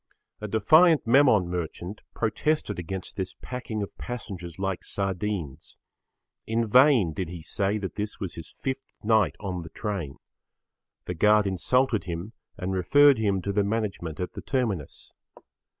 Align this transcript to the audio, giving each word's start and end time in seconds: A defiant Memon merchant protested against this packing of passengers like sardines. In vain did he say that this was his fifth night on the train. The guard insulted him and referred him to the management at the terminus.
A 0.39 0.47
defiant 0.47 1.05
Memon 1.05 1.47
merchant 1.47 2.01
protested 2.15 2.79
against 2.79 3.15
this 3.17 3.35
packing 3.39 3.83
of 3.83 3.95
passengers 3.99 4.57
like 4.57 4.83
sardines. 4.83 5.77
In 6.47 6.65
vain 6.65 7.13
did 7.13 7.29
he 7.29 7.43
say 7.43 7.77
that 7.77 7.93
this 7.93 8.19
was 8.19 8.33
his 8.33 8.49
fifth 8.49 8.95
night 9.03 9.35
on 9.39 9.61
the 9.61 9.69
train. 9.69 10.17
The 11.05 11.13
guard 11.13 11.45
insulted 11.45 12.05
him 12.05 12.33
and 12.57 12.73
referred 12.73 13.19
him 13.19 13.43
to 13.43 13.51
the 13.53 13.63
management 13.63 14.19
at 14.19 14.33
the 14.33 14.41
terminus. 14.41 15.11